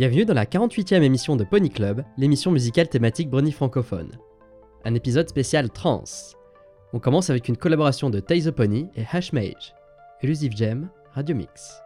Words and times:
Bienvenue 0.00 0.24
dans 0.24 0.32
la 0.32 0.46
48e 0.46 1.02
émission 1.02 1.36
de 1.36 1.44
Pony 1.44 1.68
Club, 1.68 2.02
l'émission 2.16 2.50
musicale 2.50 2.88
thématique 2.88 3.28
Brony 3.28 3.52
francophone. 3.52 4.10
Un 4.86 4.94
épisode 4.94 5.28
spécial 5.28 5.68
trans. 5.68 6.04
On 6.94 6.98
commence 6.98 7.28
avec 7.28 7.48
une 7.48 7.58
collaboration 7.58 8.08
de 8.08 8.18
Tay 8.18 8.40
the 8.40 8.50
Pony 8.50 8.88
et 8.96 9.04
Hashmage. 9.12 9.74
Elusive 10.22 10.56
Gem, 10.56 10.88
Radio 11.12 11.36
Mix. 11.36 11.82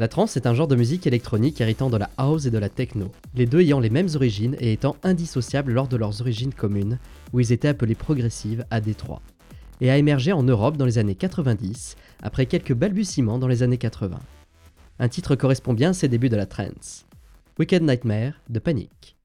La 0.00 0.08
trance 0.08 0.38
est 0.38 0.46
un 0.46 0.54
genre 0.54 0.66
de 0.66 0.76
musique 0.76 1.06
électronique 1.06 1.60
héritant 1.60 1.90
de 1.90 1.98
la 1.98 2.08
house 2.16 2.46
et 2.46 2.50
de 2.50 2.56
la 2.56 2.70
techno, 2.70 3.12
les 3.34 3.44
deux 3.44 3.60
ayant 3.60 3.80
les 3.80 3.90
mêmes 3.90 4.08
origines 4.14 4.56
et 4.58 4.72
étant 4.72 4.96
indissociables 5.02 5.74
lors 5.74 5.88
de 5.88 5.98
leurs 5.98 6.22
origines 6.22 6.54
communes, 6.54 6.98
où 7.34 7.40
ils 7.40 7.52
étaient 7.52 7.68
appelés 7.68 7.94
progressives 7.94 8.64
à 8.70 8.80
Détroit, 8.80 9.20
et 9.82 9.90
a 9.90 9.98
émergé 9.98 10.32
en 10.32 10.42
Europe 10.42 10.78
dans 10.78 10.86
les 10.86 10.96
années 10.96 11.16
90, 11.16 11.96
après 12.22 12.46
quelques 12.46 12.72
balbutiements 12.72 13.38
dans 13.38 13.46
les 13.46 13.62
années 13.62 13.76
80. 13.76 14.18
Un 15.00 15.08
titre 15.10 15.36
correspond 15.36 15.74
bien 15.74 15.90
à 15.90 15.92
ces 15.92 16.08
débuts 16.08 16.30
de 16.30 16.36
la 16.36 16.46
trance. 16.46 17.04
Wicked 17.58 17.82
Nightmare 17.82 18.32
de 18.48 18.58
Panic. 18.58 19.18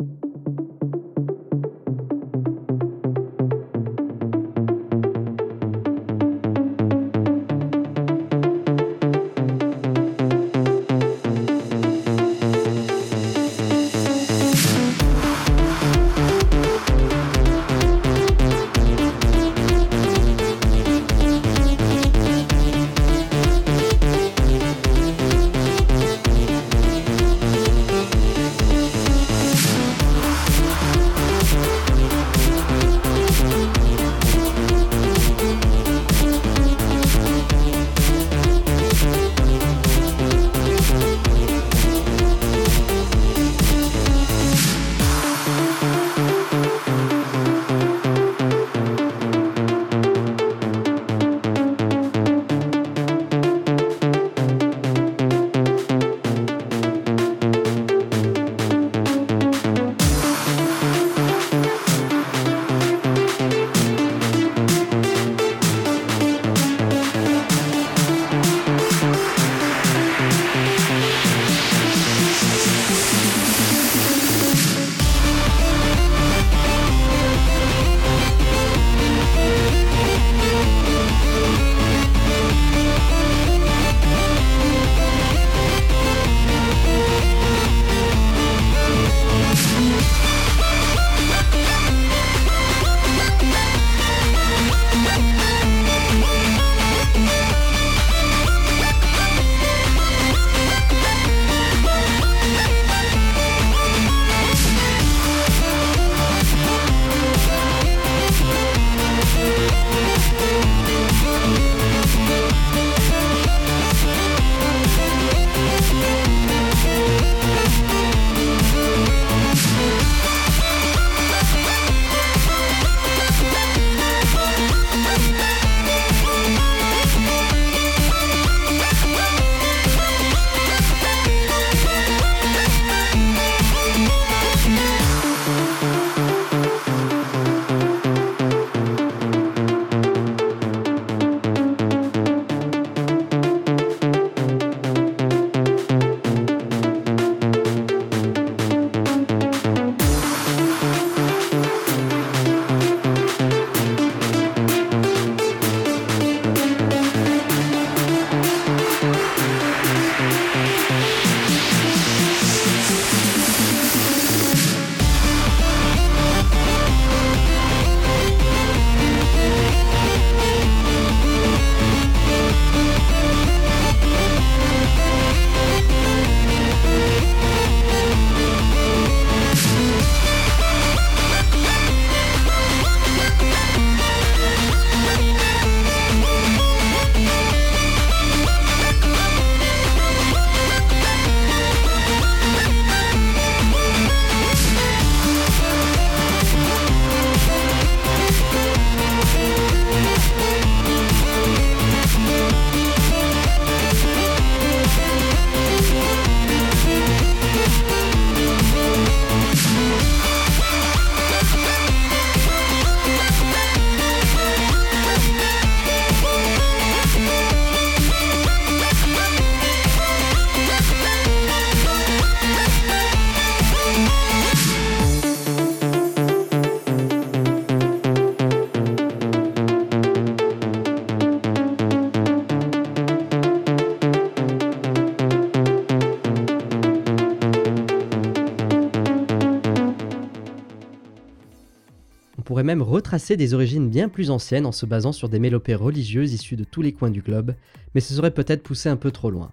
Retracer 243.06 243.38
des 243.38 243.54
origines 243.54 243.88
bien 243.88 244.10
plus 244.10 244.32
anciennes 244.32 244.66
en 244.66 244.72
se 244.72 244.88
basant 244.88 245.12
sur 245.12 245.30
des 245.30 245.38
mélopées 245.38 245.76
religieuses 245.76 246.34
issues 246.34 246.56
de 246.56 246.64
tous 246.64 246.82
les 246.82 246.92
coins 246.92 247.12
du 247.12 247.22
globe, 247.22 247.54
mais 247.94 248.02
ce 248.02 248.16
serait 248.16 248.34
peut-être 248.34 248.64
poussé 248.64 248.90
un 248.90 248.96
peu 248.96 249.12
trop 249.12 249.30
loin. 249.30 249.52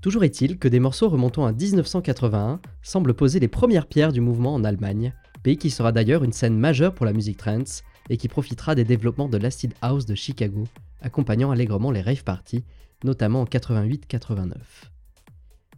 Toujours 0.00 0.24
est-il 0.24 0.58
que 0.58 0.68
des 0.68 0.80
morceaux 0.80 1.10
remontant 1.10 1.44
à 1.44 1.52
1981 1.52 2.62
semblent 2.80 3.12
poser 3.12 3.40
les 3.40 3.48
premières 3.48 3.86
pierres 3.86 4.14
du 4.14 4.22
mouvement 4.22 4.54
en 4.54 4.64
Allemagne, 4.64 5.12
pays 5.42 5.58
qui 5.58 5.68
sera 5.68 5.92
d'ailleurs 5.92 6.24
une 6.24 6.32
scène 6.32 6.56
majeure 6.56 6.94
pour 6.94 7.04
la 7.04 7.12
musique 7.12 7.36
trance 7.36 7.82
et 8.08 8.16
qui 8.16 8.28
profitera 8.28 8.74
des 8.74 8.84
développements 8.84 9.28
de 9.28 9.36
l'acid 9.36 9.74
house 9.82 10.06
de 10.06 10.14
Chicago, 10.14 10.64
accompagnant 11.02 11.50
allègrement 11.50 11.90
les 11.90 12.00
rave 12.00 12.24
parties, 12.24 12.64
notamment 13.04 13.42
en 13.42 13.44
88-89. 13.44 14.54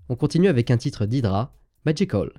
On 0.09 0.15
continue 0.15 0.47
avec 0.47 0.71
un 0.71 0.77
titre 0.77 1.07
d'Hydra, 1.07 1.53
Magical. 1.85 2.31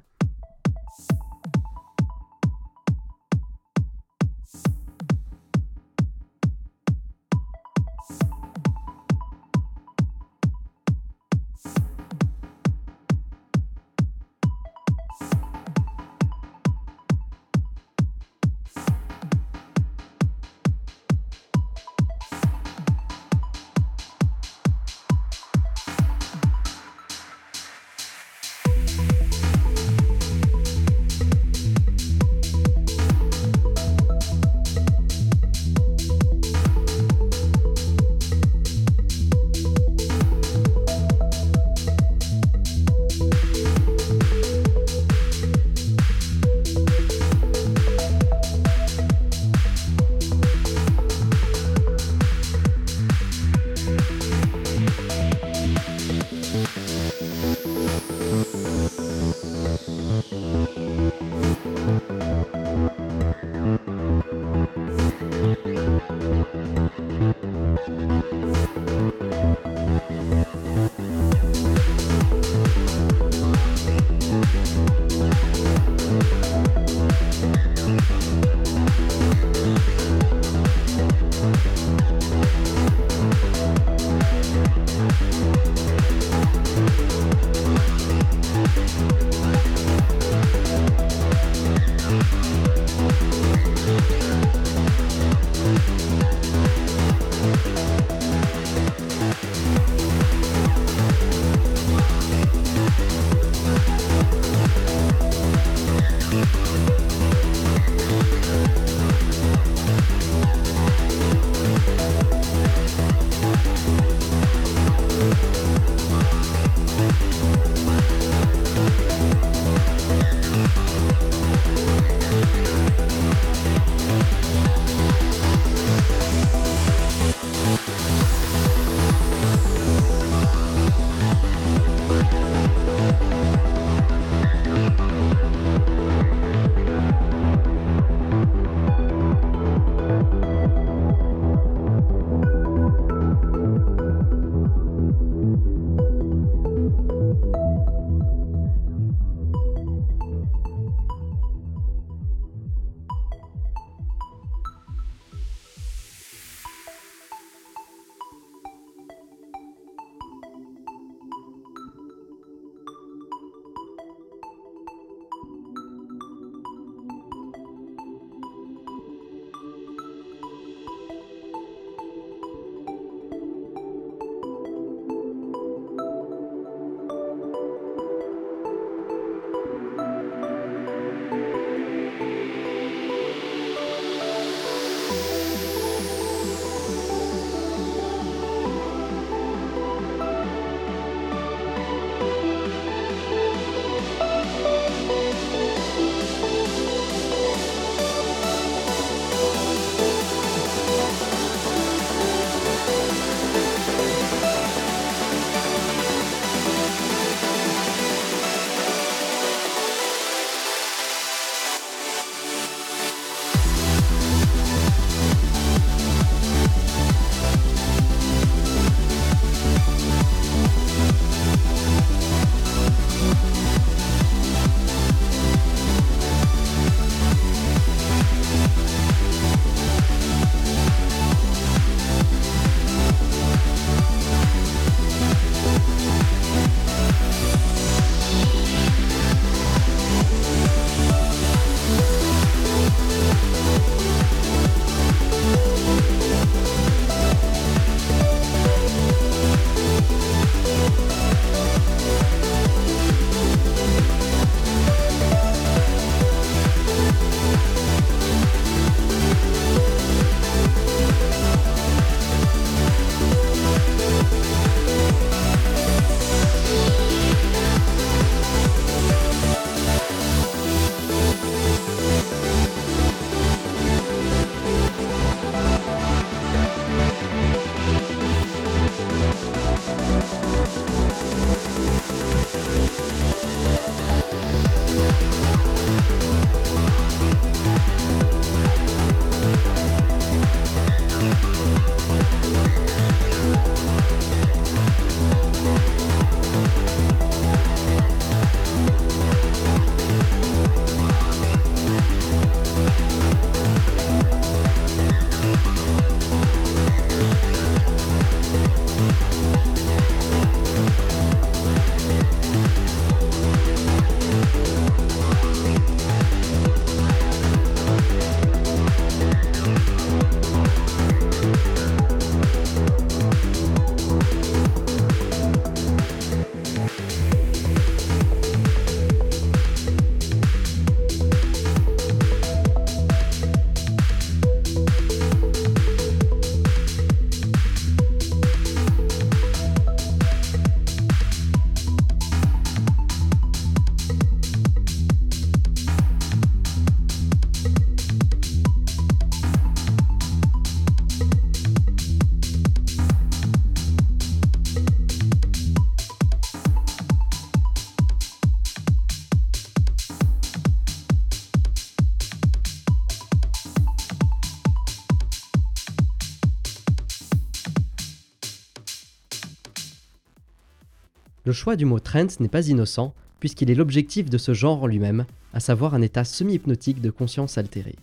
Le 371.51 371.55
choix 371.55 371.75
du 371.75 371.83
mot 371.83 371.99
trance 371.99 372.39
n'est 372.39 372.47
pas 372.47 372.69
innocent, 372.69 373.13
puisqu'il 373.41 373.69
est 373.69 373.75
l'objectif 373.75 374.29
de 374.29 374.37
ce 374.37 374.53
genre 374.53 374.83
en 374.83 374.87
lui-même, 374.87 375.25
à 375.53 375.59
savoir 375.59 375.93
un 375.93 376.01
état 376.01 376.23
semi-hypnotique 376.23 377.01
de 377.01 377.09
conscience 377.09 377.57
altérée. 377.57 377.97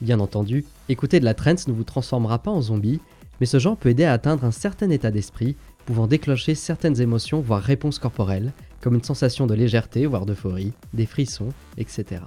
Bien 0.00 0.20
entendu, 0.20 0.64
écouter 0.88 1.20
de 1.20 1.26
la 1.26 1.34
trance 1.34 1.68
ne 1.68 1.74
vous 1.74 1.84
transformera 1.84 2.38
pas 2.38 2.50
en 2.50 2.62
zombie, 2.62 2.98
mais 3.40 3.46
ce 3.46 3.58
genre 3.58 3.76
peut 3.76 3.90
aider 3.90 4.04
à 4.04 4.14
atteindre 4.14 4.46
un 4.46 4.52
certain 4.52 4.88
état 4.88 5.10
d'esprit, 5.10 5.54
pouvant 5.84 6.06
déclencher 6.06 6.54
certaines 6.54 6.98
émotions 6.98 7.42
voire 7.42 7.60
réponses 7.60 7.98
corporelles, 7.98 8.54
comme 8.80 8.94
une 8.94 9.04
sensation 9.04 9.46
de 9.46 9.52
légèreté 9.52 10.06
voire 10.06 10.24
d'euphorie, 10.24 10.72
des 10.94 11.04
frissons, 11.04 11.50
etc. 11.76 12.22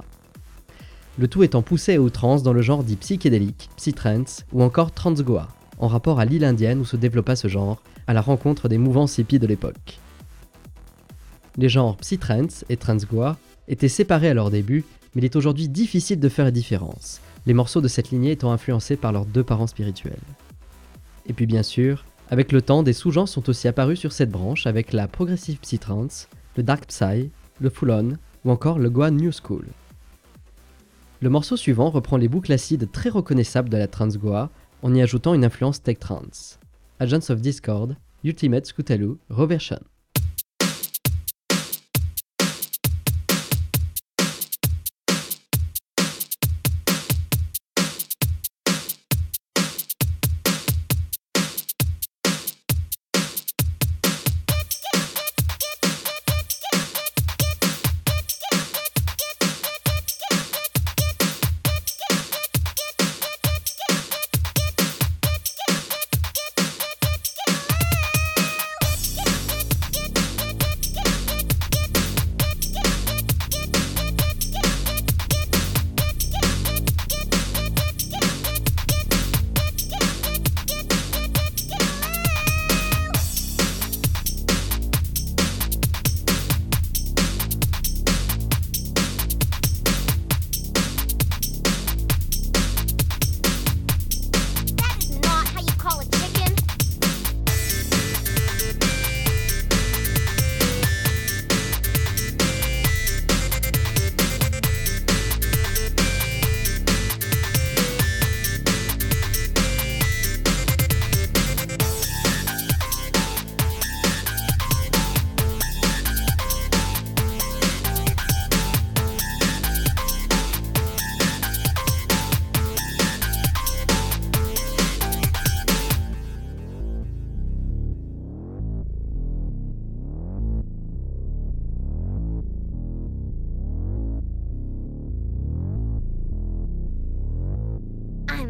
Le 1.17 1.27
tout 1.27 1.41
étant 1.41 1.63
poussé 1.63 1.95
à 1.95 2.01
outrance 2.01 2.43
dans 2.43 2.53
le 2.53 2.61
genre 2.61 2.83
dit 2.83 2.97
psychédélique, 2.97 3.71
psytrance 3.77 4.45
ou 4.53 4.61
encore 4.61 4.91
transgoa, 4.91 5.47
en 5.79 5.87
rapport 5.87 6.19
à 6.19 6.25
l'île 6.25 6.45
indienne 6.45 6.81
où 6.81 6.85
se 6.85 6.97
développa 6.97 7.35
ce 7.35 7.47
genre, 7.47 7.81
à 8.05 8.13
la 8.13 8.21
rencontre 8.21 8.69
des 8.69 8.77
mouvances 8.77 9.17
hippies 9.17 9.39
de 9.39 9.47
l'époque. 9.47 9.99
Les 11.57 11.69
genres 11.69 11.97
psytrance 11.97 12.65
et 12.69 12.77
transgoa 12.77 13.37
étaient 13.67 13.87
séparés 13.87 14.29
à 14.29 14.33
leur 14.33 14.51
début, 14.51 14.83
mais 15.13 15.21
il 15.21 15.25
est 15.25 15.35
aujourd'hui 15.35 15.69
difficile 15.69 16.19
de 16.19 16.29
faire 16.29 16.45
la 16.45 16.51
différence, 16.51 17.21
les 17.45 17.53
morceaux 17.53 17.81
de 17.81 17.87
cette 17.87 18.09
lignée 18.09 18.31
étant 18.31 18.51
influencés 18.51 18.97
par 18.97 19.13
leurs 19.13 19.25
deux 19.25 19.43
parents 19.43 19.67
spirituels. 19.67 20.19
Et 21.27 21.33
puis 21.33 21.45
bien 21.45 21.63
sûr, 21.63 22.05
avec 22.29 22.51
le 22.51 22.61
temps, 22.61 22.83
des 22.83 22.93
sous-genres 22.93 23.29
sont 23.29 23.49
aussi 23.49 23.67
apparus 23.67 23.99
sur 23.99 24.11
cette 24.11 24.31
branche 24.31 24.67
avec 24.67 24.93
la 24.93 25.07
progressive 25.07 25.59
psytrance, 25.59 26.27
le 26.57 26.63
dark 26.63 26.85
psy, 26.87 27.31
le 27.59 27.69
full-on 27.69 28.17
ou 28.43 28.51
encore 28.51 28.79
le 28.79 28.89
goa 28.89 29.11
new 29.11 29.31
school. 29.31 29.65
Le 31.21 31.29
morceau 31.29 31.55
suivant 31.55 31.89
reprend 31.89 32.17
les 32.17 32.27
boucles 32.27 32.51
acides 32.51 32.91
très 32.91 33.09
reconnaissables 33.09 33.69
de 33.69 33.77
la 33.77 33.87
trance 33.87 34.17
goa 34.17 34.49
en 34.81 34.93
y 34.93 35.01
ajoutant 35.01 35.33
une 35.33 35.45
influence 35.45 35.81
tech 35.81 35.99
trance. 35.99 36.59
Agents 36.99 37.29
of 37.29 37.41
Discord, 37.41 37.95
Ultimate 38.23 38.65
Scootaloo, 38.65 39.17
Reversion. 39.29 39.79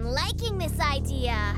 Liking 0.06 0.58
this 0.58 0.80
idea. 0.80 1.56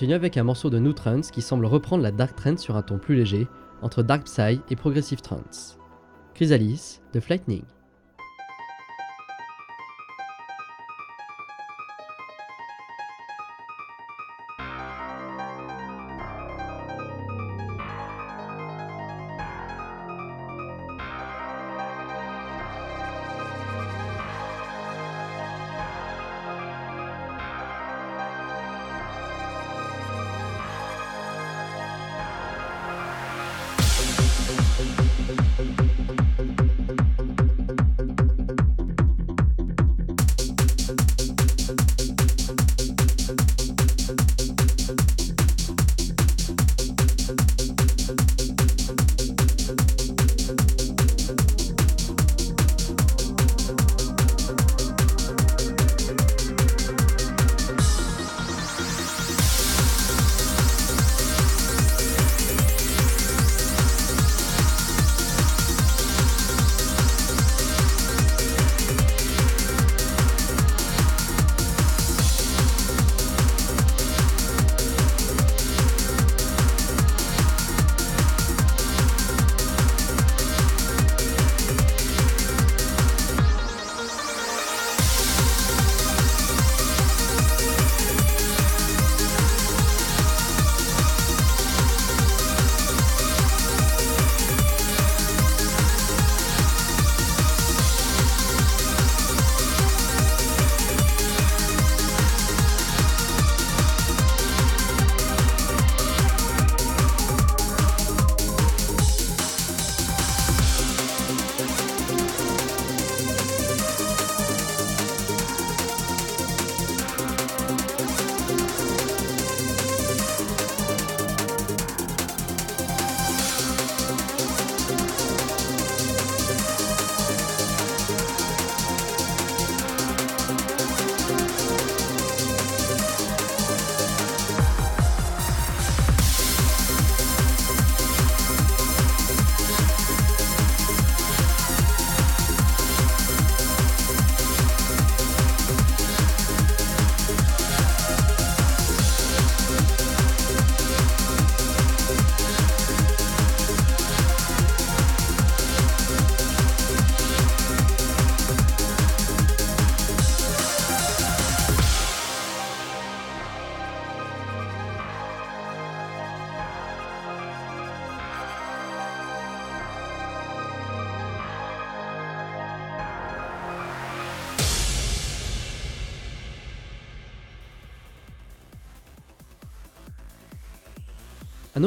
Continue 0.00 0.14
avec 0.14 0.38
un 0.38 0.44
morceau 0.44 0.70
de 0.70 0.78
New 0.78 0.94
Trance 0.94 1.30
qui 1.30 1.42
semble 1.42 1.66
reprendre 1.66 2.02
la 2.02 2.10
Dark 2.10 2.34
Trance 2.34 2.62
sur 2.62 2.74
un 2.74 2.80
ton 2.80 2.96
plus 2.96 3.16
léger, 3.16 3.46
entre 3.82 4.02
Dark 4.02 4.24
Psy 4.24 4.58
et 4.70 4.74
Progressive 4.74 5.20
Trance. 5.20 5.76
Chrysalis 6.32 7.02
de 7.12 7.20
Flightning. 7.20 7.64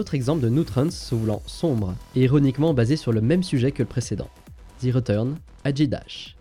Autre 0.04 0.16
exemple 0.16 0.42
de 0.42 0.50
New 0.50 0.66
Trance 0.66 0.98
se 0.98 1.16
voulant 1.16 1.42
sombre 1.46 1.96
et 2.14 2.24
ironiquement 2.24 2.74
basé 2.74 2.98
sur 2.98 3.14
le 3.14 3.22
même 3.22 3.42
sujet 3.42 3.72
que 3.72 3.84
le 3.84 3.88
précédent. 3.88 4.28
The 4.82 4.94
Return, 4.94 5.38
Dash. 5.64 6.36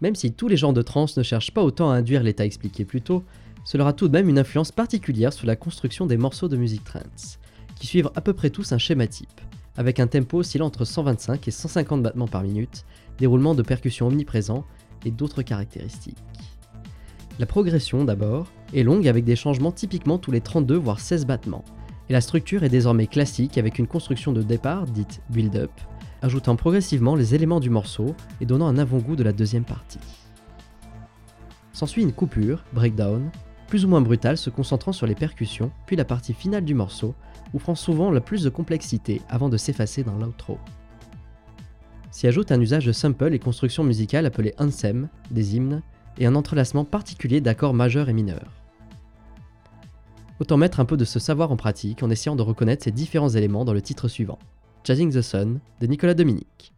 Même 0.00 0.14
si 0.14 0.32
tous 0.32 0.48
les 0.48 0.56
genres 0.56 0.72
de 0.72 0.82
trance 0.82 1.16
ne 1.16 1.22
cherchent 1.22 1.52
pas 1.52 1.62
autant 1.62 1.90
à 1.90 1.96
induire 1.96 2.22
l'état 2.22 2.44
expliqué 2.44 2.84
plus 2.84 3.02
tôt, 3.02 3.24
cela 3.64 3.84
aura 3.84 3.92
tout 3.92 4.08
de 4.08 4.12
même 4.12 4.28
une 4.28 4.38
influence 4.38 4.70
particulière 4.70 5.32
sur 5.32 5.46
la 5.46 5.56
construction 5.56 6.06
des 6.06 6.16
morceaux 6.16 6.48
de 6.48 6.56
musique 6.56 6.84
trance, 6.84 7.38
qui 7.76 7.86
suivent 7.86 8.10
à 8.14 8.20
peu 8.20 8.32
près 8.32 8.50
tous 8.50 8.72
un 8.72 8.78
schéma 8.78 9.06
type, 9.06 9.40
avec 9.76 10.00
un 10.00 10.06
tempo 10.06 10.38
oscillant 10.38 10.66
entre 10.66 10.84
125 10.84 11.46
et 11.46 11.50
150 11.50 12.02
battements 12.02 12.28
par 12.28 12.42
minute, 12.42 12.84
déroulement 13.18 13.54
de 13.54 13.62
percussions 13.62 14.06
omniprésents 14.06 14.64
et 15.04 15.10
d'autres 15.10 15.42
caractéristiques. 15.42 16.16
La 17.38 17.46
progression 17.46 18.04
d'abord 18.04 18.50
est 18.74 18.82
longue 18.82 19.06
avec 19.06 19.24
des 19.24 19.36
changements 19.36 19.72
typiquement 19.72 20.18
tous 20.18 20.30
les 20.30 20.40
32 20.40 20.76
voire 20.76 21.00
16 21.00 21.26
battements, 21.26 21.64
et 22.08 22.12
la 22.12 22.20
structure 22.20 22.64
est 22.64 22.68
désormais 22.68 23.06
classique 23.06 23.58
avec 23.58 23.78
une 23.78 23.86
construction 23.86 24.32
de 24.32 24.42
départ 24.42 24.86
dite 24.86 25.20
build-up, 25.30 25.70
ajoutant 26.22 26.56
progressivement 26.56 27.14
les 27.14 27.34
éléments 27.34 27.60
du 27.60 27.70
morceau 27.70 28.14
et 28.40 28.46
donnant 28.46 28.68
un 28.68 28.78
avant-goût 28.78 29.16
de 29.16 29.22
la 29.22 29.32
deuxième 29.32 29.64
partie. 29.64 30.00
S'ensuit 31.72 32.02
une 32.02 32.12
coupure, 32.12 32.64
breakdown, 32.72 33.30
plus 33.68 33.84
ou 33.84 33.88
moins 33.88 34.00
brutale 34.00 34.38
se 34.38 34.50
concentrant 34.50 34.92
sur 34.92 35.06
les 35.06 35.14
percussions, 35.14 35.70
puis 35.86 35.94
la 35.94 36.04
partie 36.04 36.32
finale 36.32 36.64
du 36.64 36.74
morceau, 36.74 37.14
offrant 37.54 37.74
souvent 37.74 38.10
la 38.10 38.20
plus 38.20 38.42
de 38.42 38.50
complexité 38.50 39.22
avant 39.28 39.48
de 39.48 39.56
s'effacer 39.56 40.02
dans 40.02 40.16
l'outro. 40.16 40.58
S'y 42.10 42.26
ajoute 42.26 42.50
un 42.50 42.60
usage 42.60 42.86
de 42.86 42.92
sample 42.92 43.34
et 43.34 43.38
construction 43.38 43.84
musicale 43.84 44.26
appelé 44.26 44.54
anthem, 44.58 45.08
des 45.30 45.56
hymnes, 45.56 45.82
et 46.18 46.26
un 46.26 46.34
entrelacement 46.34 46.84
particulier 46.84 47.40
d'accords 47.40 47.74
majeurs 47.74 48.08
et 48.08 48.12
mineurs. 48.12 48.52
Autant 50.40 50.56
mettre 50.56 50.80
un 50.80 50.84
peu 50.84 50.96
de 50.96 51.04
ce 51.04 51.18
savoir 51.18 51.52
en 51.52 51.56
pratique 51.56 52.02
en 52.02 52.10
essayant 52.10 52.36
de 52.36 52.42
reconnaître 52.42 52.84
ces 52.84 52.90
différents 52.90 53.28
éléments 53.28 53.64
dans 53.64 53.72
le 53.72 53.82
titre 53.82 54.08
suivant, 54.08 54.38
Jazzing 54.84 55.10
the 55.10 55.22
Sun 55.22 55.60
de 55.80 55.86
Nicolas 55.86 56.14
Dominique. 56.14 56.72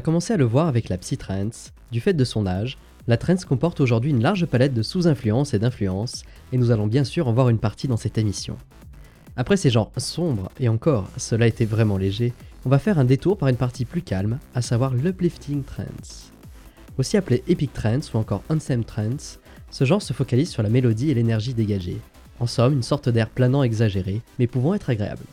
A 0.00 0.02
commencé 0.02 0.32
à 0.32 0.38
le 0.38 0.46
voir 0.46 0.66
avec 0.66 0.88
la 0.88 0.96
psytrance, 0.96 1.74
du 1.92 2.00
fait 2.00 2.14
de 2.14 2.24
son 2.24 2.46
âge, 2.46 2.78
la 3.06 3.18
trance 3.18 3.44
comporte 3.44 3.80
aujourd'hui 3.80 4.12
une 4.12 4.22
large 4.22 4.46
palette 4.46 4.72
de 4.72 4.80
sous-influences 4.80 5.52
et 5.52 5.58
d'influences, 5.58 6.22
et 6.52 6.56
nous 6.56 6.70
allons 6.70 6.86
bien 6.86 7.04
sûr 7.04 7.28
en 7.28 7.34
voir 7.34 7.50
une 7.50 7.58
partie 7.58 7.86
dans 7.86 7.98
cette 7.98 8.16
émission. 8.16 8.56
Après 9.36 9.58
ces 9.58 9.68
genres 9.68 9.92
sombres, 9.98 10.50
et 10.58 10.70
encore, 10.70 11.06
cela 11.18 11.46
était 11.46 11.66
vraiment 11.66 11.98
léger, 11.98 12.32
on 12.64 12.70
va 12.70 12.78
faire 12.78 12.98
un 12.98 13.04
détour 13.04 13.36
par 13.36 13.50
une 13.50 13.58
partie 13.58 13.84
plus 13.84 14.00
calme, 14.00 14.38
à 14.54 14.62
savoir 14.62 14.94
l'uplifting 14.94 15.64
trance. 15.64 16.32
Aussi 16.96 17.18
appelé 17.18 17.44
epic 17.46 17.74
trance 17.74 18.14
ou 18.14 18.16
encore 18.16 18.42
anthem 18.48 18.84
trance, 18.84 19.38
ce 19.70 19.84
genre 19.84 20.00
se 20.00 20.14
focalise 20.14 20.48
sur 20.48 20.62
la 20.62 20.70
mélodie 20.70 21.10
et 21.10 21.14
l'énergie 21.14 21.52
dégagée. 21.52 21.98
En 22.38 22.46
somme, 22.46 22.72
une 22.72 22.82
sorte 22.82 23.10
d'air 23.10 23.28
planant 23.28 23.64
exagéré, 23.64 24.22
mais 24.38 24.46
pouvant 24.46 24.72
être 24.72 24.88
agréable. 24.88 25.24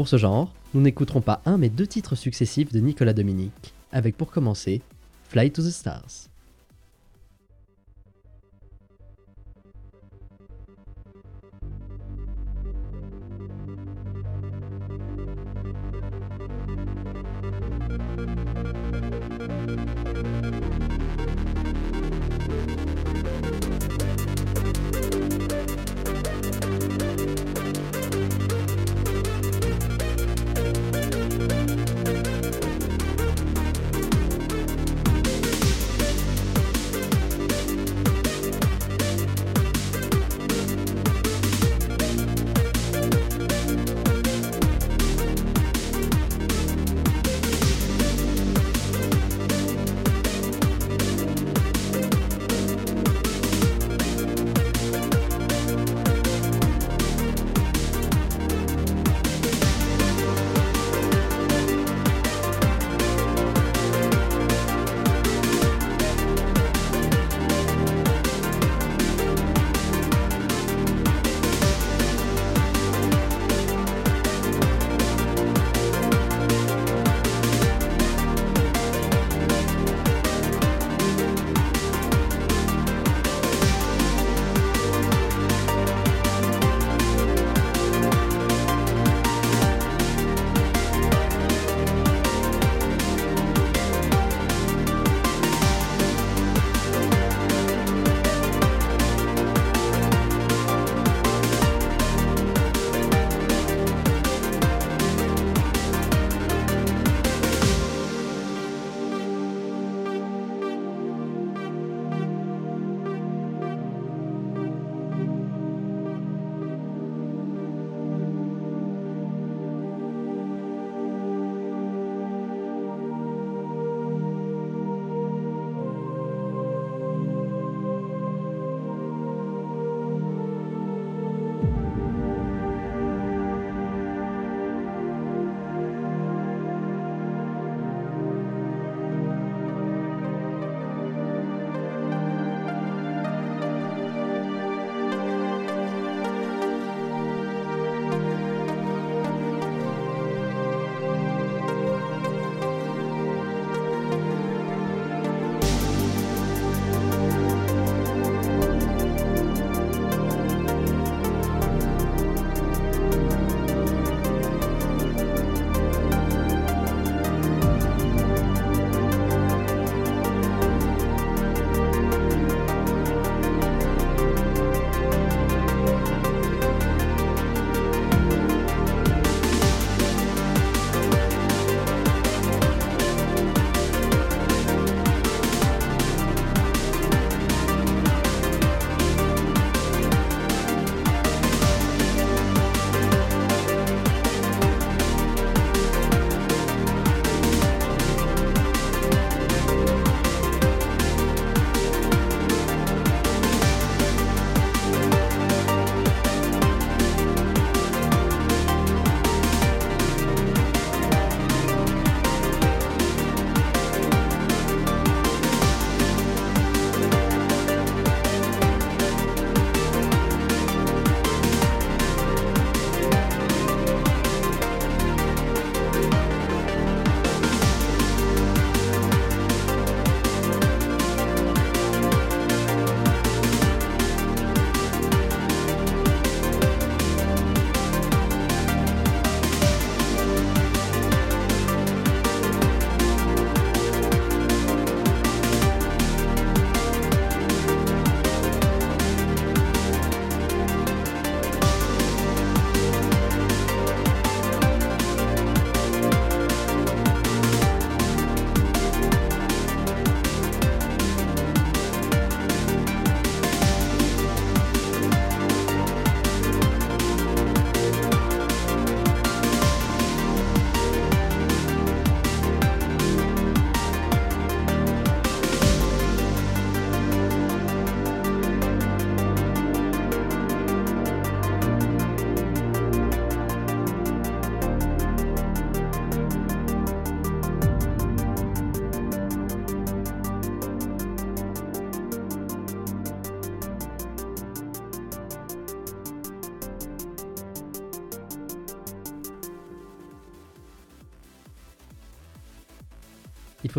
Pour 0.00 0.08
ce 0.08 0.16
genre, 0.16 0.50
nous 0.72 0.80
n'écouterons 0.80 1.20
pas 1.20 1.42
un 1.44 1.58
mais 1.58 1.68
deux 1.68 1.86
titres 1.86 2.14
successifs 2.14 2.72
de 2.72 2.80
Nicolas 2.80 3.12
Dominique, 3.12 3.74
avec 3.92 4.16
pour 4.16 4.30
commencer 4.30 4.80
Fly 5.28 5.50
to 5.50 5.60
the 5.60 5.68
Stars. 5.68 6.29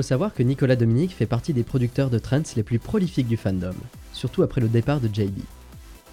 Faut 0.02 0.08
savoir 0.08 0.34
que 0.34 0.42
Nicolas 0.42 0.76
Dominique 0.76 1.14
fait 1.14 1.28
partie 1.28 1.54
des 1.54 1.62
producteurs 1.62 2.10
de 2.10 2.18
trance 2.18 2.56
les 2.56 2.64
plus 2.64 2.80
prolifiques 2.80 3.28
du 3.28 3.38
fandom, 3.38 3.76
surtout 4.14 4.42
après 4.42 4.60
le 4.60 4.68
départ 4.68 5.00
de 5.00 5.08
JB. 5.08 5.38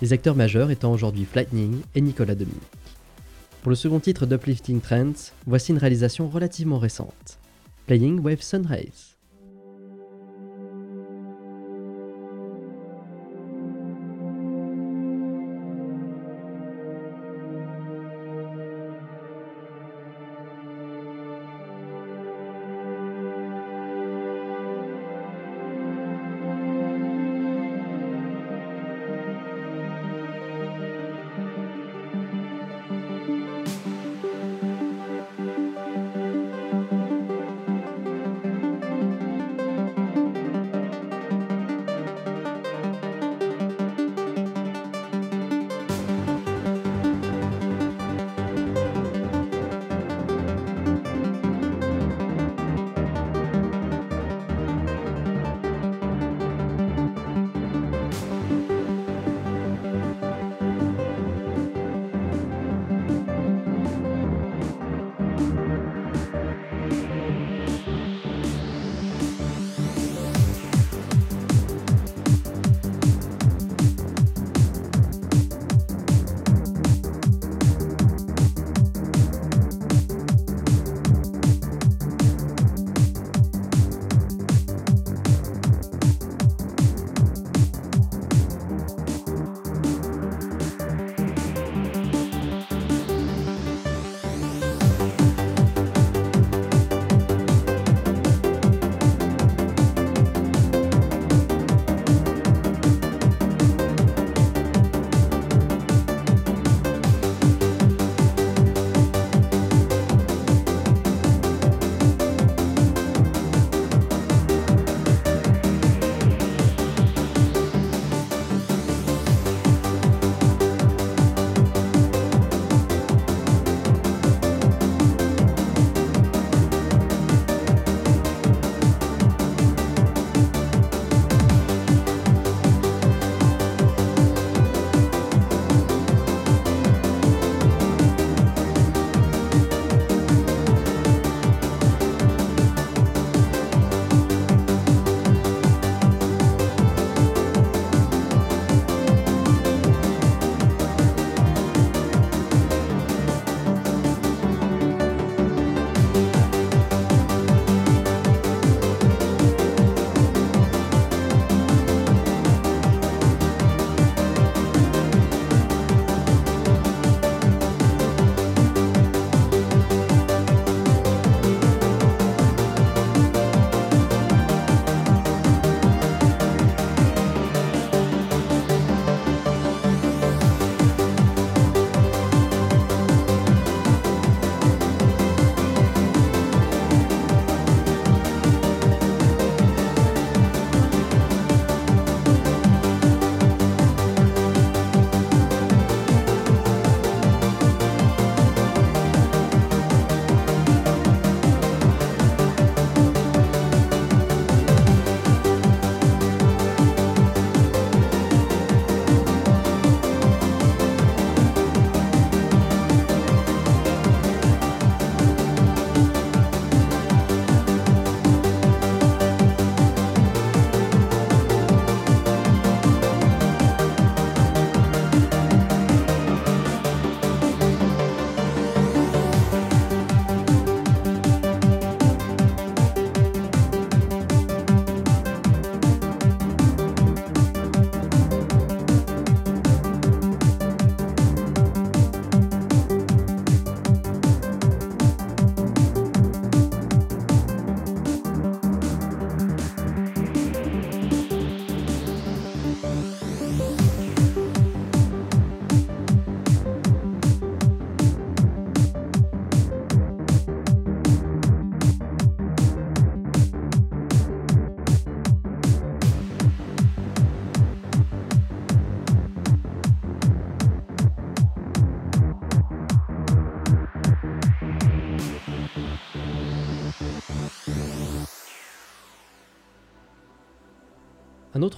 Les 0.02 0.12
acteurs 0.12 0.36
majeurs 0.36 0.70
étant 0.70 0.92
aujourd'hui 0.92 1.24
Flightning 1.24 1.80
et 1.94 2.02
Nicolas 2.02 2.34
Dominique. 2.34 2.60
Pour 3.62 3.70
le 3.70 3.76
second 3.76 3.98
titre 3.98 4.26
d'Uplifting 4.26 4.82
Trance, 4.82 5.32
voici 5.46 5.72
une 5.72 5.78
réalisation 5.78 6.28
relativement 6.28 6.78
récente. 6.78 7.38
Playing 7.86 8.20
Wave 8.20 8.42
Sunrise. 8.42 9.17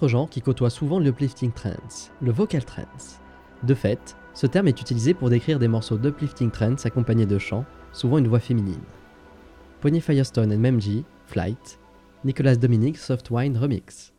autre 0.01 0.09
genre 0.09 0.31
qui 0.31 0.41
côtoie 0.41 0.71
souvent 0.71 0.99
le 0.99 1.13
trance, 1.55 2.11
le 2.23 2.33
vocal 2.33 2.65
trance. 2.65 3.21
De 3.65 3.75
fait, 3.75 4.17
ce 4.33 4.47
terme 4.47 4.69
est 4.69 4.81
utilisé 4.81 5.13
pour 5.13 5.29
décrire 5.29 5.59
des 5.59 5.69
morceaux 5.69 5.99
d'uplifting 5.99 6.51
trance 6.51 6.87
accompagnés 6.87 7.27
de 7.27 7.39
chants, 7.39 7.67
souvent 7.93 8.17
une 8.17 8.29
voix 8.29 8.41
féminine. 8.41 8.81
Pony 9.83 10.01
Firestone 10.01 10.53
et 10.53 10.57
Memji, 10.57 11.05
Flight, 11.27 11.79
Nicolas 12.25 12.57
Dominic 12.57 12.97
Softwine 12.97 13.59
Remix. 13.59 14.15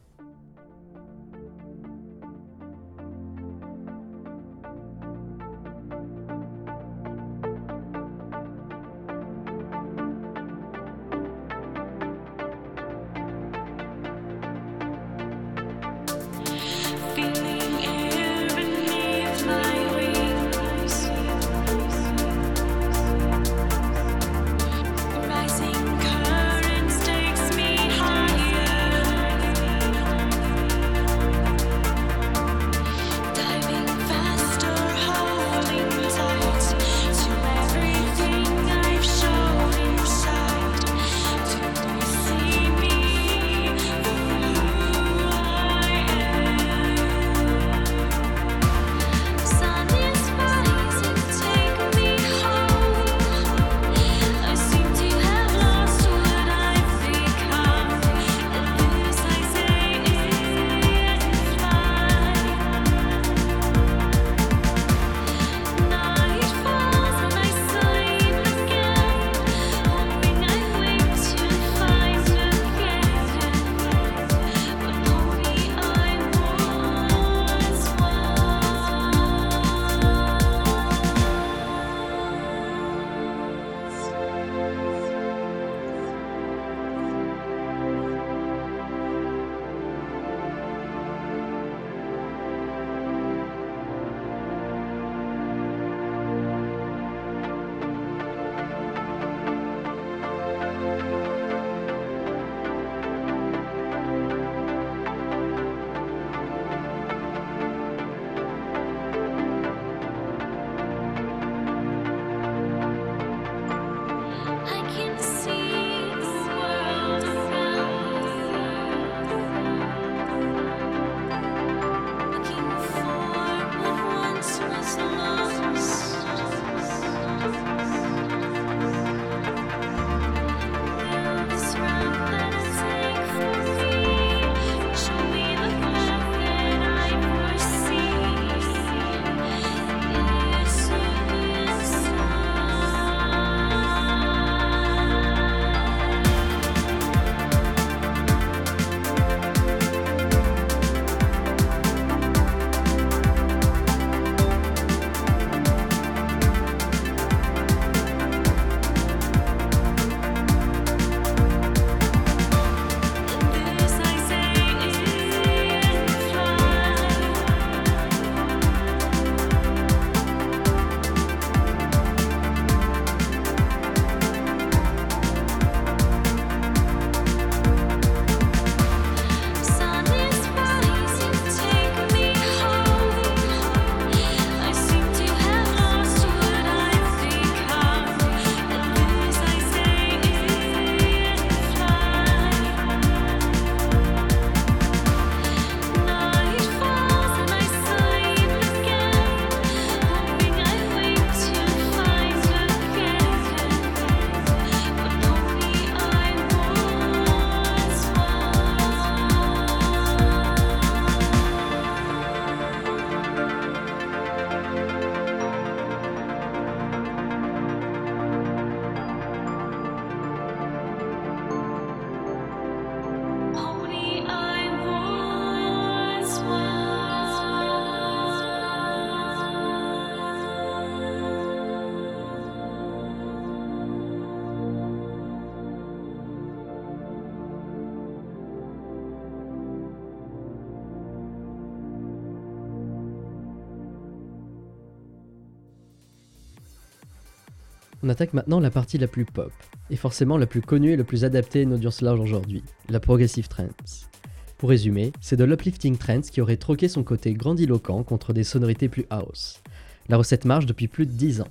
On 248.04 248.10
attaque 248.10 248.34
maintenant 248.34 248.60
la 248.60 248.72
partie 248.72 248.98
la 248.98 249.08
plus 249.08 249.26
pop, 249.26 249.52
et 249.90 249.96
forcément 249.96 250.38
la 250.38 250.48
plus 250.48 250.62
connue 250.62 250.94
et 250.94 250.98
la 250.98 251.04
plus 251.04 251.24
adaptée 251.24 251.60
à 251.60 251.64
une 251.64 251.74
audience 251.74 252.02
large 252.02 252.20
aujourd'hui, 252.20 252.64
la 252.90 253.00
progressive 253.00 253.48
trance. 253.48 254.10
Pour 254.58 254.70
résumer, 254.70 255.12
c'est 255.22 255.38
de 255.38 255.44
l'uplifting 255.44 255.98
trance 255.98 256.30
qui 256.30 256.42
aurait 256.42 256.58
troqué 256.58 256.88
son 256.88 257.04
côté 257.04 257.34
grandiloquent 257.34 258.04
contre 258.04 258.34
des 258.34 258.44
sonorités 258.44 258.90
plus 258.90 259.06
house. 259.10 259.62
La 260.10 260.18
recette 260.18 260.46
marche 260.46 260.66
depuis 260.66 260.88
plus 260.88 261.06
de 261.06 261.12
10 261.12 261.42
ans. 261.42 261.48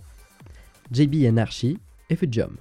JB 0.92 1.24
Anarchy 1.26 1.78
et 2.08 2.16
Fujum. 2.16 2.56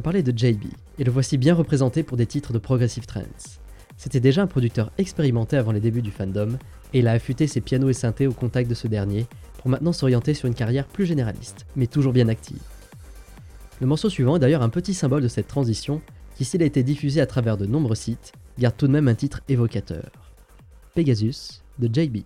On 0.00 0.02
parlait 0.02 0.22
de 0.22 0.32
JB, 0.34 0.64
et 0.98 1.04
le 1.04 1.12
voici 1.12 1.36
bien 1.36 1.54
représenté 1.54 2.02
pour 2.02 2.16
des 2.16 2.24
titres 2.24 2.54
de 2.54 2.58
Progressive 2.58 3.04
Trance. 3.04 3.60
C'était 3.98 4.18
déjà 4.18 4.40
un 4.40 4.46
producteur 4.46 4.90
expérimenté 4.96 5.58
avant 5.58 5.72
les 5.72 5.80
débuts 5.80 6.00
du 6.00 6.10
fandom, 6.10 6.56
et 6.94 7.00
il 7.00 7.06
a 7.06 7.12
affûté 7.12 7.46
ses 7.46 7.60
pianos 7.60 7.90
et 7.90 7.92
synthés 7.92 8.26
au 8.26 8.32
contact 8.32 8.70
de 8.70 8.74
ce 8.74 8.88
dernier, 8.88 9.26
pour 9.58 9.68
maintenant 9.68 9.92
s'orienter 9.92 10.32
sur 10.32 10.48
une 10.48 10.54
carrière 10.54 10.86
plus 10.86 11.04
généraliste, 11.04 11.66
mais 11.76 11.86
toujours 11.86 12.14
bien 12.14 12.28
active. 12.28 12.62
Le 13.82 13.86
morceau 13.86 14.08
suivant 14.08 14.36
est 14.36 14.38
d'ailleurs 14.38 14.62
un 14.62 14.70
petit 14.70 14.94
symbole 14.94 15.22
de 15.22 15.28
cette 15.28 15.48
transition, 15.48 16.00
qui 16.34 16.46
s'il 16.46 16.62
a 16.62 16.64
été 16.64 16.82
diffusé 16.82 17.20
à 17.20 17.26
travers 17.26 17.58
de 17.58 17.66
nombreux 17.66 17.94
sites, 17.94 18.32
garde 18.58 18.78
tout 18.78 18.86
de 18.86 18.92
même 18.92 19.06
un 19.06 19.14
titre 19.14 19.42
évocateur. 19.50 20.10
Pegasus 20.94 21.60
de 21.78 21.90
JB. 21.92 22.20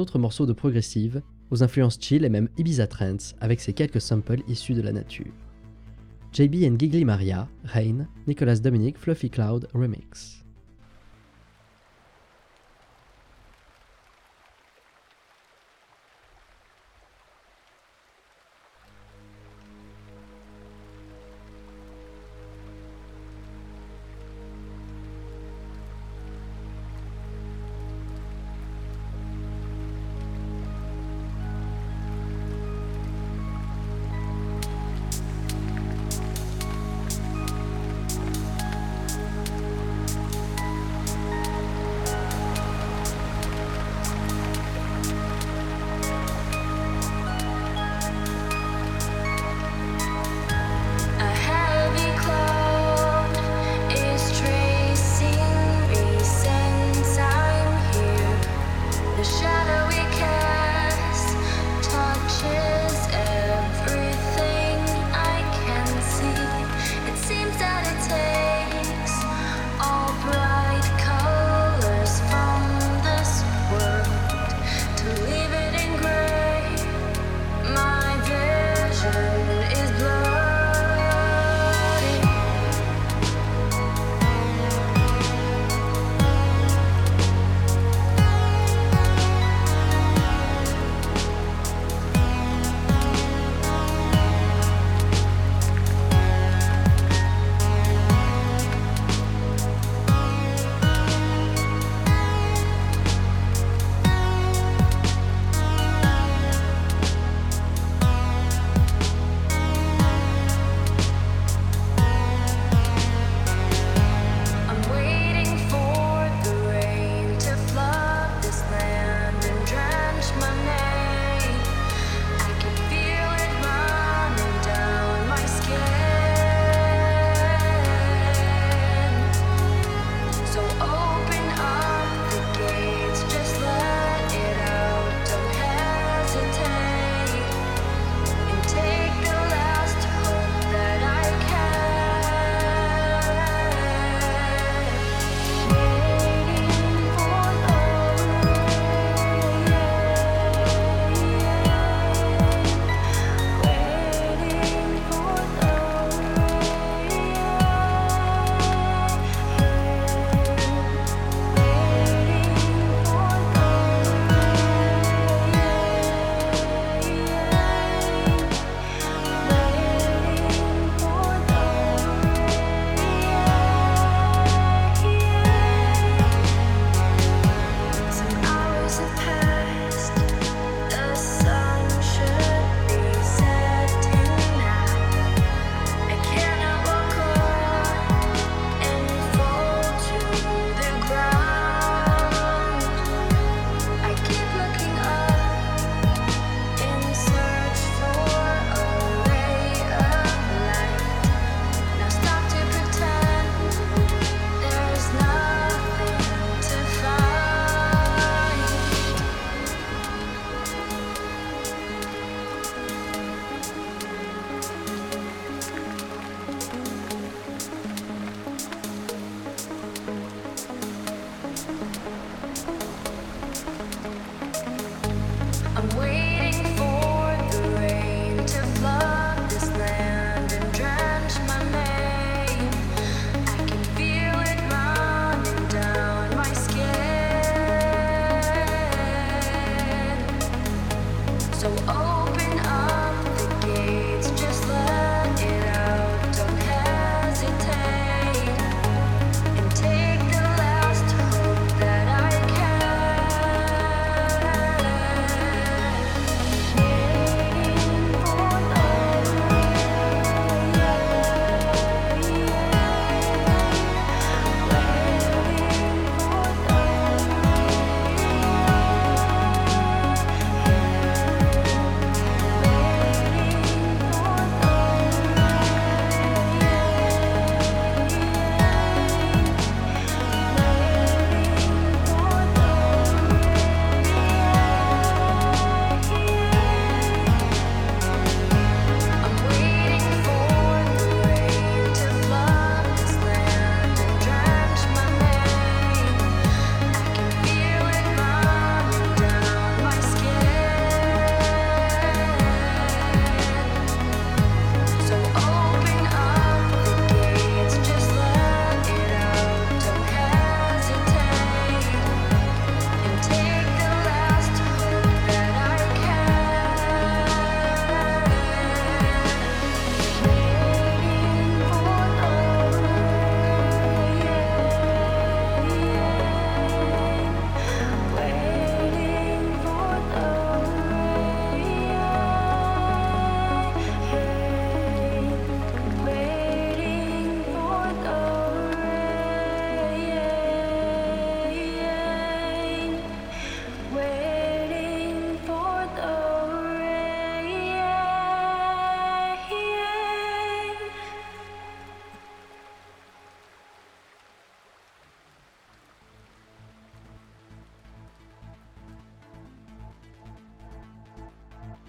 Autre 0.00 0.18
morceau 0.18 0.46
de 0.46 0.52
progressive, 0.52 1.22
aux 1.50 1.62
influences 1.62 1.98
chill 2.00 2.24
et 2.24 2.28
même 2.28 2.48
Ibiza 2.58 2.86
Trance, 2.86 3.34
avec 3.40 3.60
ses 3.60 3.72
quelques 3.72 4.00
samples 4.00 4.42
issus 4.48 4.74
de 4.74 4.82
la 4.82 4.92
nature. 4.92 5.32
JB 6.32 6.64
and 6.64 6.78
Giggly 6.78 7.04
Maria, 7.04 7.48
Rain, 7.64 8.06
Nicolas 8.26 8.56
Dominic, 8.56 8.98
Fluffy 8.98 9.30
Cloud 9.30 9.68
Remix. 9.74 10.44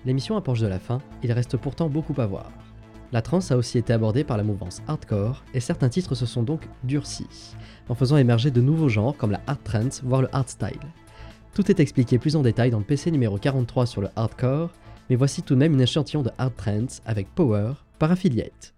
L'émission 0.06 0.36
approche 0.36 0.60
de 0.60 0.68
la 0.68 0.80
fin, 0.80 1.00
il 1.22 1.32
reste 1.32 1.58
pourtant 1.58 1.88
beaucoup 1.88 2.20
à 2.20 2.26
voir. 2.26 2.52
La 3.12 3.22
trance 3.22 3.52
a 3.52 3.58
aussi 3.58 3.78
été 3.78 3.94
abordée 3.94 4.24
par 4.24 4.38
la 4.38 4.44
mouvance 4.44 4.82
hardcore, 4.88 5.44
et 5.54 5.60
certains 5.60 5.90
titres 5.90 6.16
se 6.16 6.26
sont 6.26 6.44
donc 6.44 6.62
durcis, 6.84 7.56
en 7.90 7.94
faisant 7.94 8.18
émerger 8.18 8.52
de 8.52 8.62
nouveaux 8.62 8.90
genres 8.90 9.18
comme 9.18 9.32
la 9.32 9.42
hard 9.48 9.64
trance, 9.64 10.02
voire 10.04 10.22
le 10.22 10.34
hardstyle. 10.34 10.80
Tout 11.54 11.70
est 11.70 11.82
expliqué 11.82 12.18
plus 12.18 12.36
en 12.36 12.42
détail 12.42 12.72
dans 12.72 12.80
le 12.80 12.86
PC 12.86 13.12
numéro 13.12 13.38
43 13.38 13.86
sur 13.86 14.02
le 14.02 14.10
hardcore, 14.16 14.72
mais 15.10 15.18
voici 15.18 15.44
tout 15.44 15.56
de 15.56 15.60
même 15.60 15.74
une 15.74 15.82
échantillon 15.82 16.24
de 16.24 16.32
hard 16.38 16.56
trance 16.56 17.02
avec 17.06 17.28
Power 17.36 17.74
par 18.00 18.12
Affiliate. 18.12 18.74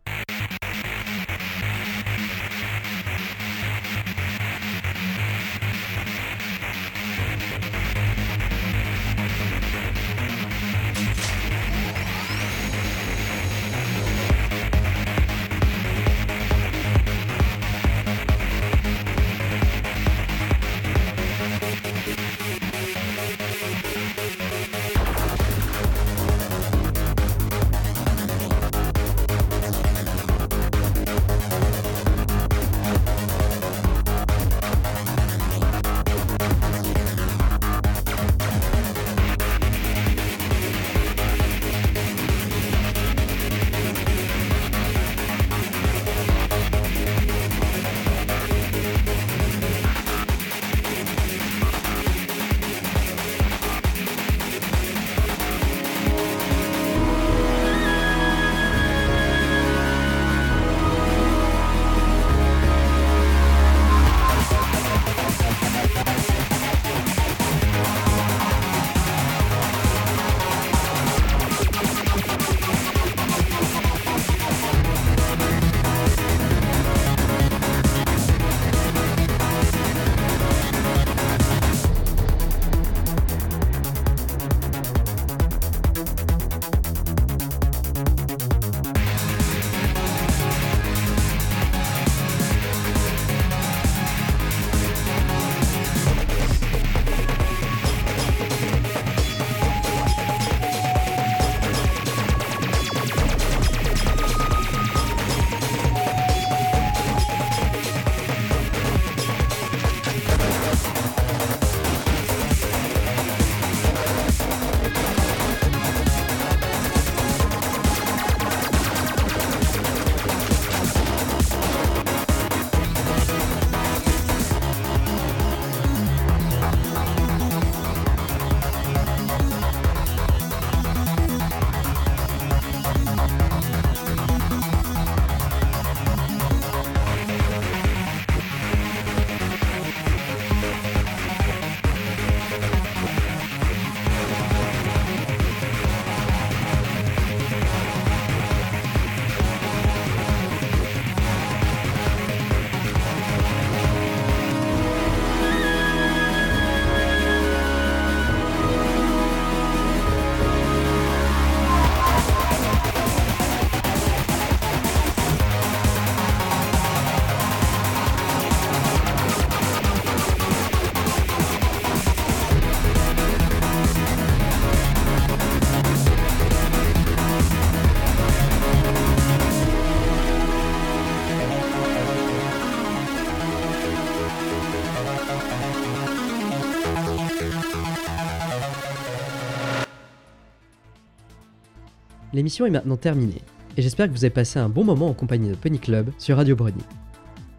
L'émission 192.33 192.65
est 192.65 192.71
maintenant 192.71 192.97
terminée, 192.97 193.43
et 193.77 193.83
j'espère 193.83 194.07
que 194.07 194.11
vous 194.11 194.25
avez 194.25 194.31
passé 194.31 194.57
un 194.57 194.67
bon 194.67 194.83
moment 194.83 195.07
en 195.07 195.13
compagnie 195.13 195.49
de 195.49 195.55
Pony 195.55 195.77
Club 195.77 196.09
sur 196.17 196.37
Radio 196.37 196.55
Brony. 196.55 196.81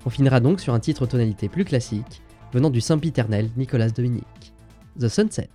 On 0.05 0.11
finira 0.11 0.41
donc 0.41 0.61
sur 0.61 0.75
un 0.75 0.81
titre 0.81 1.03
aux 1.03 1.07
tonalités 1.07 1.49
plus 1.49 1.65
classique, 1.65 2.23
venant 2.53 2.71
du 2.71 2.81
sempiternel 2.81 3.51
Nicolas 3.57 3.91
Dominique, 3.91 4.53
The 4.99 5.07
Sunset. 5.07 5.49